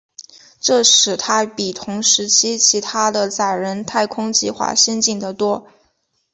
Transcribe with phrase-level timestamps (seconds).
[0.59, 5.67] 这使它比同时期其它的载人太空计划先进得多。